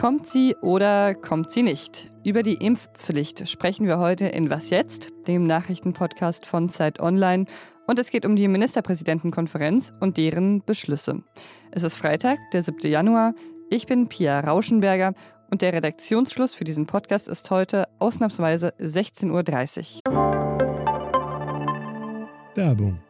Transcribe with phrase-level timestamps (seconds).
[0.00, 2.08] Kommt sie oder kommt sie nicht?
[2.24, 7.44] Über die Impfpflicht sprechen wir heute in Was jetzt, dem Nachrichtenpodcast von Zeit Online.
[7.86, 11.22] Und es geht um die Ministerpräsidentenkonferenz und deren Beschlüsse.
[11.70, 12.90] Es ist Freitag, der 7.
[12.90, 13.34] Januar.
[13.68, 15.12] Ich bin Pia Rauschenberger
[15.50, 20.12] und der Redaktionsschluss für diesen Podcast ist heute ausnahmsweise 16.30 Uhr.
[22.54, 23.09] Werbung.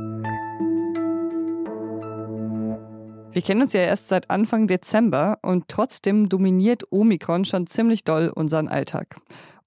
[3.33, 8.29] Wir kennen uns ja erst seit Anfang Dezember und trotzdem dominiert Omikron schon ziemlich doll
[8.29, 9.15] unseren Alltag.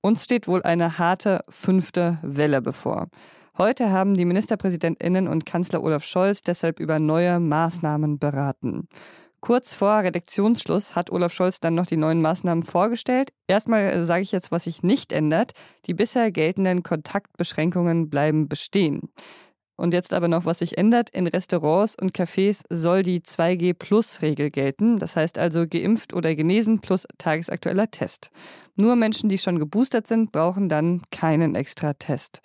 [0.02, 3.08] Uns steht wohl eine harte fünfte Welle bevor.
[3.56, 8.86] Heute haben die Ministerpräsidentinnen und Kanzler Olaf Scholz deshalb über neue Maßnahmen beraten.
[9.41, 13.33] Kurz vor Redaktionsschluss hat Olaf Scholz dann noch die neuen Maßnahmen vorgestellt.
[13.47, 15.53] Erstmal äh, sage ich jetzt, was sich nicht ändert.
[15.86, 19.08] Die bisher geltenden Kontaktbeschränkungen bleiben bestehen.
[19.77, 21.11] Und jetzt aber noch, was sich ändert.
[21.11, 24.98] In Restaurants und Cafés soll die 2G-Plus-Regel gelten.
[24.98, 28.31] Das heißt also geimpft oder genesen plus tagesaktueller Test.
[28.77, 32.41] Nur Menschen, die schon geboostert sind, brauchen dann keinen extra Test.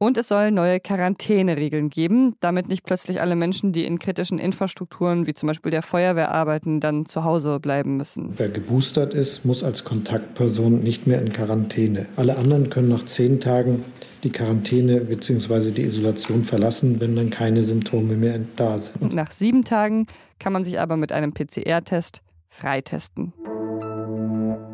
[0.00, 5.26] Und es soll neue Quarantäneregeln geben, damit nicht plötzlich alle Menschen, die in kritischen Infrastrukturen
[5.26, 8.34] wie zum Beispiel der Feuerwehr arbeiten, dann zu Hause bleiben müssen.
[8.36, 12.06] Wer geboostert ist, muss als Kontaktperson nicht mehr in Quarantäne.
[12.14, 13.84] Alle anderen können nach zehn Tagen
[14.22, 15.72] die Quarantäne bzw.
[15.72, 19.02] die Isolation verlassen, wenn dann keine Symptome mehr da sind.
[19.02, 20.06] Und nach sieben Tagen
[20.38, 23.32] kann man sich aber mit einem PCR-Test freitesten.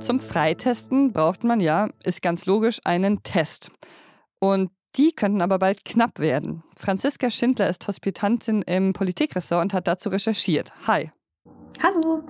[0.01, 3.71] Zum Freitesten braucht man ja, ist ganz logisch, einen Test.
[4.39, 6.63] Und die könnten aber bald knapp werden.
[6.77, 10.73] Franziska Schindler ist Hospitantin im Politikressort und hat dazu recherchiert.
[10.87, 11.11] Hi.
[11.83, 12.23] Hallo.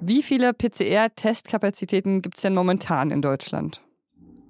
[0.00, 3.80] Wie viele PCR-Testkapazitäten gibt es denn momentan in Deutschland?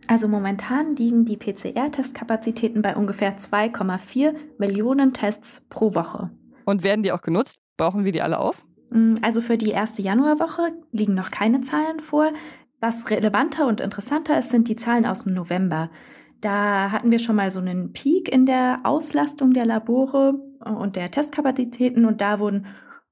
[0.09, 6.31] Also momentan liegen die PCR-Testkapazitäten bei ungefähr 2,4 Millionen Tests pro Woche.
[6.65, 7.59] Und werden die auch genutzt?
[7.77, 8.67] Brauchen wir die alle auf?
[8.91, 12.33] Mm, also für die erste Januarwoche liegen noch keine Zahlen vor.
[12.81, 15.91] Was relevanter und interessanter ist, sind die Zahlen aus dem November.
[16.41, 21.11] Da hatten wir schon mal so einen Peak in der Auslastung der Labore und der
[21.11, 22.67] Testkapazitäten und da wurden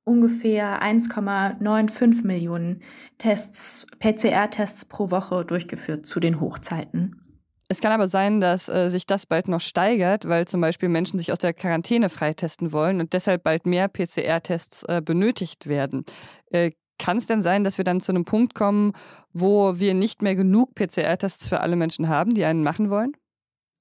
[0.05, 2.83] ungefähr 1,95 Millionen
[3.19, 7.21] Tests, PCR-Tests pro Woche durchgeführt zu den Hochzeiten.
[7.69, 11.19] Es kann aber sein, dass äh, sich das bald noch steigert, weil zum Beispiel Menschen
[11.19, 16.05] sich aus der Quarantäne freitesten wollen und deshalb bald mehr PCR-Tests äh, benötigt werden.
[16.51, 18.93] Äh, kann es denn sein, dass wir dann zu einem Punkt kommen,
[19.33, 23.17] wo wir nicht mehr genug PCR-Tests für alle Menschen haben, die einen machen wollen?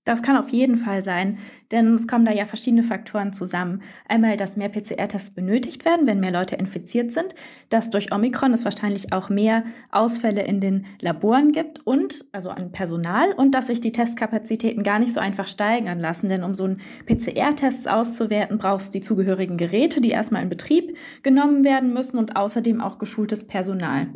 [0.06, 1.38] Das kann auf jeden Fall sein,
[1.72, 3.82] denn es kommen da ja verschiedene Faktoren zusammen.
[4.08, 7.34] Einmal, dass mehr PCR-Tests benötigt werden, wenn mehr Leute infiziert sind,
[7.70, 12.74] dass durch Omikron es wahrscheinlich auch mehr Ausfälle in den Laboren gibt und also an
[12.74, 16.66] Personal und dass sich die Testkapazitäten gar nicht so einfach steigern lassen, denn um so
[16.66, 22.18] einen PCR-Test auszuwerten, brauchst du die zugehörigen Geräte, die erstmal in Betrieb genommen werden müssen
[22.18, 24.08] und außerdem auch geschultes Personal.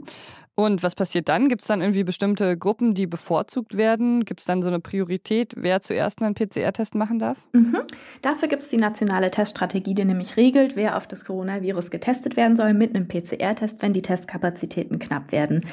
[0.59, 1.49] Und was passiert dann?
[1.49, 4.25] Gibt es dann irgendwie bestimmte Gruppen, die bevorzugt werden?
[4.25, 7.45] Gibt es dann so eine Priorität, wer zuerst einen PCR-Test machen darf?
[7.53, 7.83] Mhm.
[8.23, 12.55] Dafür gibt es die nationale Teststrategie, die nämlich regelt, wer auf das Coronavirus getestet werden
[12.55, 15.63] soll mit einem PCR-Test, wenn die Testkapazitäten knapp werden.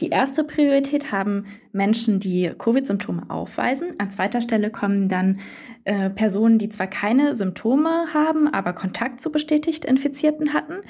[0.00, 3.94] Die erste Priorität haben Menschen, die Covid-Symptome aufweisen.
[3.98, 5.38] An zweiter Stelle kommen dann
[5.84, 10.80] äh, Personen, die zwar keine Symptome haben, aber Kontakt zu bestätigt Infizierten hatten.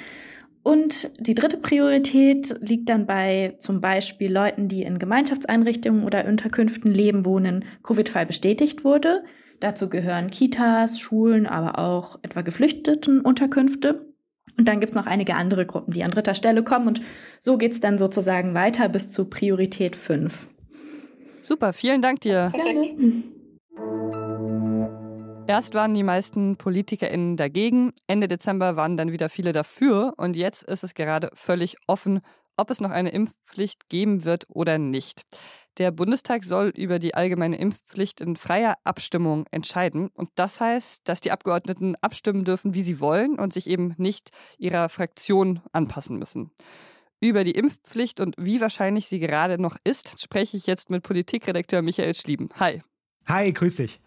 [0.62, 6.92] Und die dritte Priorität liegt dann bei zum Beispiel Leuten, die in Gemeinschaftseinrichtungen oder Unterkünften
[6.92, 9.24] leben, wohnen, Covid-Fall bestätigt wurde.
[9.58, 14.06] Dazu gehören Kitas, Schulen, aber auch etwa Geflüchtetenunterkünfte.
[14.56, 16.86] Und dann gibt es noch einige andere Gruppen, die an dritter Stelle kommen.
[16.86, 17.00] Und
[17.40, 20.48] so geht es dann sozusagen weiter bis zu Priorität 5.
[21.42, 22.52] Super, vielen Dank dir.
[22.54, 23.22] Gerne.
[25.48, 30.62] Erst waren die meisten PolitikerInnen dagegen, Ende Dezember waren dann wieder viele dafür und jetzt
[30.62, 32.20] ist es gerade völlig offen,
[32.56, 35.24] ob es noch eine Impfpflicht geben wird oder nicht.
[35.78, 40.10] Der Bundestag soll über die allgemeine Impfpflicht in freier Abstimmung entscheiden.
[40.14, 44.30] Und das heißt, dass die Abgeordneten abstimmen dürfen, wie sie wollen und sich eben nicht
[44.58, 46.50] ihrer Fraktion anpassen müssen.
[47.20, 51.80] Über die Impfpflicht und wie wahrscheinlich sie gerade noch ist, spreche ich jetzt mit Politikredakteur
[51.80, 52.50] Michael Schlieben.
[52.56, 52.82] Hi.
[53.28, 54.00] Hi, grüß dich.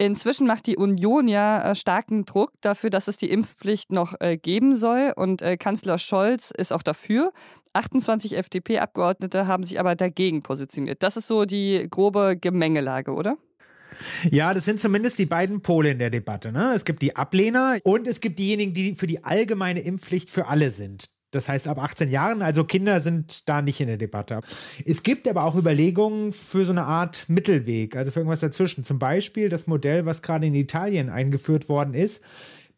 [0.00, 4.38] Inzwischen macht die Union ja äh, starken Druck dafür, dass es die Impfpflicht noch äh,
[4.38, 5.12] geben soll.
[5.14, 7.34] Und äh, Kanzler Scholz ist auch dafür.
[7.74, 11.02] 28 FDP-Abgeordnete haben sich aber dagegen positioniert.
[11.02, 13.36] Das ist so die grobe Gemengelage, oder?
[14.30, 16.50] Ja, das sind zumindest die beiden Pole in der Debatte.
[16.50, 16.72] Ne?
[16.74, 20.70] Es gibt die Ablehner und es gibt diejenigen, die für die allgemeine Impfpflicht für alle
[20.70, 21.10] sind.
[21.30, 24.40] Das heißt ab 18 Jahren, also Kinder sind da nicht in der Debatte.
[24.84, 28.82] Es gibt aber auch Überlegungen für so eine Art Mittelweg, also für irgendwas dazwischen.
[28.82, 32.20] Zum Beispiel das Modell, was gerade in Italien eingeführt worden ist,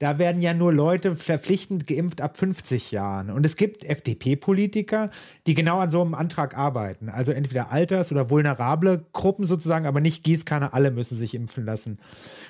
[0.02, 3.30] da werden ja nur Leute verpflichtend geimpft ab 50 Jahren.
[3.30, 5.10] Und es gibt FDP-Politiker,
[5.46, 7.08] die genau an so einem Antrag arbeiten.
[7.08, 12.00] Also entweder alters- oder vulnerable Gruppen sozusagen, aber nicht Gießkanne, alle müssen sich impfen lassen.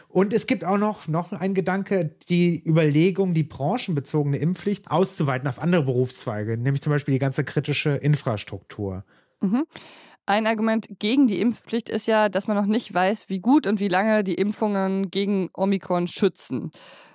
[0.09, 5.59] Und es gibt auch noch, noch ein Gedanke, die Überlegung, die branchenbezogene Impfpflicht auszuweiten auf
[5.59, 9.05] andere Berufszweige, nämlich zum Beispiel die ganze kritische Infrastruktur.
[9.43, 9.65] Mhm.
[10.25, 13.79] Ein Argument gegen die Impfpflicht ist ja, dass man noch nicht weiß, wie gut und
[13.79, 16.71] wie lange die Impfungen gegen Omikron schützen.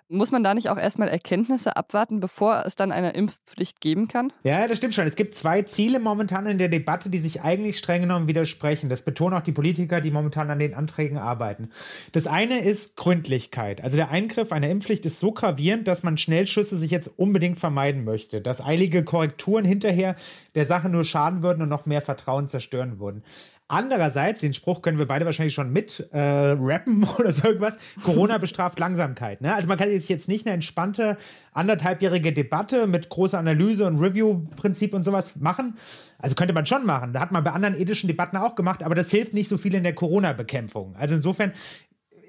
[0.09, 4.31] Muss man da nicht auch erstmal Erkenntnisse abwarten, bevor es dann eine Impfpflicht geben kann?
[4.43, 5.05] Ja, das stimmt schon.
[5.05, 8.87] Es gibt zwei Ziele momentan in der Debatte, die sich eigentlich streng genommen widersprechen.
[8.87, 11.71] Das betonen auch die Politiker, die momentan an den Anträgen arbeiten.
[12.13, 13.83] Das eine ist Gründlichkeit.
[13.83, 18.05] Also der Eingriff einer Impfpflicht ist so gravierend, dass man Schnellschüsse sich jetzt unbedingt vermeiden
[18.05, 18.39] möchte.
[18.39, 20.15] Dass eilige Korrekturen hinterher
[20.55, 23.23] der Sache nur schaden würden und noch mehr Vertrauen zerstören würden.
[23.69, 28.37] Andererseits, den Spruch können wir beide wahrscheinlich schon mit äh, rappen oder so irgendwas, Corona
[28.37, 29.41] bestraft Langsamkeit.
[29.41, 29.53] Ne?
[29.53, 31.17] Also man kann sich jetzt nicht eine entspannte
[31.51, 35.77] anderthalbjährige Debatte mit großer Analyse und Review-Prinzip und sowas machen.
[36.17, 37.11] Also könnte man schon machen.
[37.11, 39.75] Da hat man bei anderen ethischen Debatten auch gemacht, aber das hilft nicht so viel
[39.75, 40.95] in der Corona-Bekämpfung.
[40.95, 41.51] Also insofern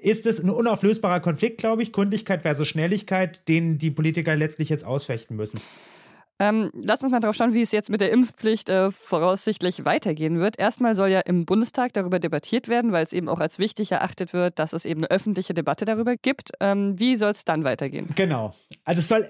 [0.01, 4.85] ist es ein unauflösbarer Konflikt, glaube ich, Gründlichkeit versus Schnelligkeit, den die Politiker letztlich jetzt
[4.85, 5.59] ausfechten müssen.
[6.39, 10.39] Ähm, lass uns mal drauf schauen, wie es jetzt mit der Impfpflicht äh, voraussichtlich weitergehen
[10.39, 10.57] wird.
[10.57, 14.31] Erstmal soll ja im Bundestag darüber debattiert werden, weil es eben auch als wichtig erachtet
[14.31, 16.51] wird, dass es eben eine öffentliche Debatte darüber gibt.
[16.61, 18.07] Ähm, wie soll es dann weitergehen?
[18.15, 18.55] Genau.
[18.85, 19.29] Also es soll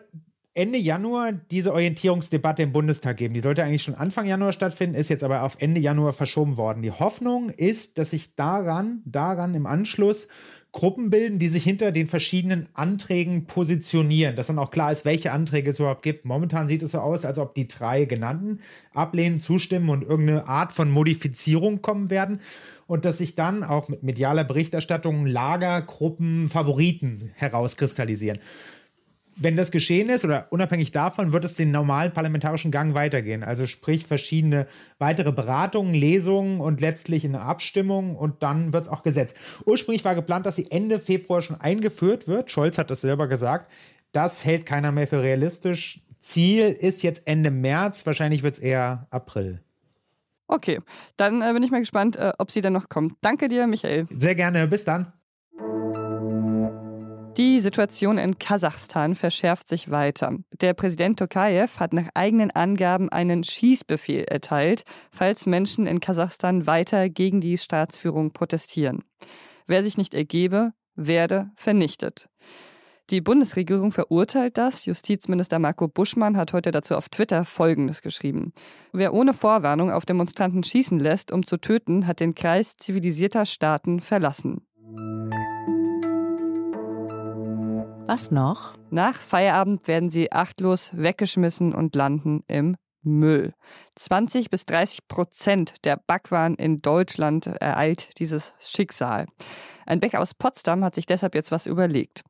[0.56, 3.36] Ende Januar diese Orientierungsdebatte im Bundestag geben.
[3.36, 6.82] Die sollte eigentlich schon Anfang Januar stattfinden, ist jetzt aber auf Ende Januar verschoben worden.
[6.82, 10.28] Die Hoffnung ist, dass sich daran, daran im Anschluss
[10.72, 15.32] Gruppen bilden, die sich hinter den verschiedenen Anträgen positionieren, dass dann auch klar ist, welche
[15.32, 16.26] Anträge es überhaupt gibt.
[16.26, 18.60] Momentan sieht es so aus, als ob die drei genannten
[18.94, 22.40] ablehnen, zustimmen und irgendeine Art von Modifizierung kommen werden
[22.86, 28.40] und dass sich dann auch mit medialer Berichterstattung Lagergruppen, Favoriten herauskristallisieren
[29.42, 33.44] wenn das geschehen ist oder unabhängig davon, wird es den normalen parlamentarischen Gang weitergehen.
[33.44, 39.04] Also sprich verschiedene weitere Beratungen, Lesungen und letztlich eine Abstimmung und dann wird es auch
[39.04, 39.36] gesetzt.
[39.66, 42.52] Ursprünglich war geplant, dass sie Ende Februar schon eingeführt wird.
[42.52, 43.72] Scholz hat das selber gesagt.
[44.12, 46.02] Das hält keiner mehr für realistisch.
[46.18, 49.62] Ziel ist jetzt Ende März, wahrscheinlich wird es eher April.
[50.48, 50.80] Okay,
[51.16, 53.14] dann äh, bin ich mal gespannt, äh, ob sie dann noch kommt.
[53.22, 54.08] Danke dir, Michael.
[54.18, 55.14] Sehr gerne, bis dann.
[57.40, 60.40] Die Situation in Kasachstan verschärft sich weiter.
[60.60, 67.08] Der Präsident Tokayev hat nach eigenen Angaben einen Schießbefehl erteilt, falls Menschen in Kasachstan weiter
[67.08, 69.06] gegen die Staatsführung protestieren.
[69.68, 72.28] Wer sich nicht ergebe, werde vernichtet.
[73.10, 74.86] Die Bundesregierung verurteilt das.
[74.86, 78.52] Justizminister Marco Buschmann hat heute dazu auf Twitter Folgendes geschrieben.
[78.92, 84.02] Wer ohne Vorwarnung auf Demonstranten schießen lässt, um zu töten, hat den Kreis zivilisierter Staaten
[84.02, 84.66] verlassen.
[88.10, 88.74] Was noch?
[88.90, 93.54] Nach Feierabend werden sie achtlos weggeschmissen und landen im Müll.
[93.96, 99.28] 20 bis 30 Prozent der Backwaren in Deutschland ereilt dieses Schicksal.
[99.86, 102.24] Ein Bäcker aus Potsdam hat sich deshalb jetzt was überlegt.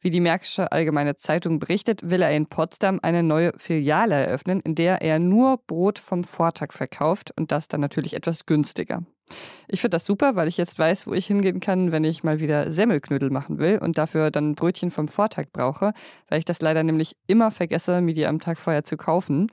[0.00, 4.74] Wie die Märkische Allgemeine Zeitung berichtet, will er in Potsdam eine neue Filiale eröffnen, in
[4.74, 9.02] der er nur Brot vom Vortag verkauft und das dann natürlich etwas günstiger.
[9.68, 12.40] Ich finde das super, weil ich jetzt weiß, wo ich hingehen kann, wenn ich mal
[12.40, 15.92] wieder Semmelknödel machen will und dafür dann Brötchen vom Vortag brauche,
[16.28, 19.48] weil ich das leider nämlich immer vergesse, mir die am Tag vorher zu kaufen.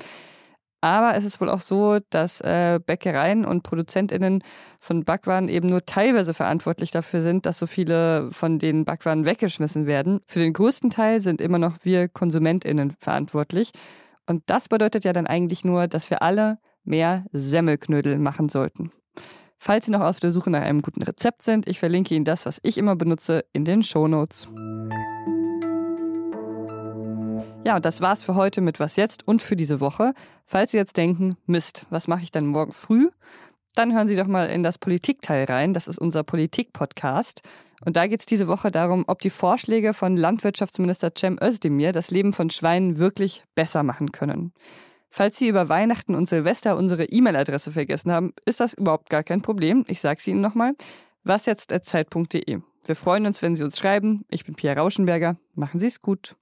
[0.81, 4.43] Aber es ist wohl auch so, dass äh, Bäckereien und ProduzentInnen
[4.79, 9.85] von Backwaren eben nur teilweise verantwortlich dafür sind, dass so viele von den Backwaren weggeschmissen
[9.85, 10.21] werden.
[10.27, 13.71] Für den größten Teil sind immer noch wir KonsumentInnen verantwortlich.
[14.25, 18.89] Und das bedeutet ja dann eigentlich nur, dass wir alle mehr Semmelknödel machen sollten.
[19.59, 22.47] Falls Sie noch auf der Suche nach einem guten Rezept sind, ich verlinke Ihnen das,
[22.47, 24.47] was ich immer benutze, in den Shownotes.
[27.63, 30.13] Ja, und das war's für heute mit Was jetzt und für diese Woche.
[30.45, 33.09] Falls Sie jetzt denken, Mist, was mache ich dann morgen früh?
[33.75, 35.73] Dann hören Sie doch mal in das Politikteil rein.
[35.73, 37.41] Das ist unser Politik-Podcast.
[37.85, 42.09] Und da geht es diese Woche darum, ob die Vorschläge von Landwirtschaftsminister Cem Özdemir das
[42.11, 44.53] Leben von Schweinen wirklich besser machen können.
[45.09, 49.41] Falls Sie über Weihnachten und Silvester unsere E-Mail-Adresse vergessen haben, ist das überhaupt gar kein
[49.41, 49.85] Problem.
[49.87, 50.73] Ich sage sie Ihnen nochmal.
[51.23, 52.59] Was jetzt Zeitpunkt.de.
[52.85, 54.25] Wir freuen uns, wenn Sie uns schreiben.
[54.29, 55.37] Ich bin Pia Rauschenberger.
[55.53, 56.35] Machen Sie es gut.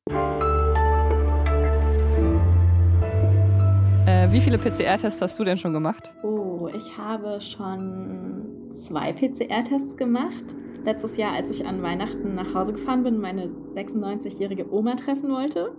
[4.31, 6.13] Wie viele PCR-Tests hast du denn schon gemacht?
[6.21, 10.43] Oh, ich habe schon zwei PCR-Tests gemacht.
[10.86, 15.71] Letztes Jahr, als ich an Weihnachten nach Hause gefahren bin, meine 96-jährige Oma treffen wollte.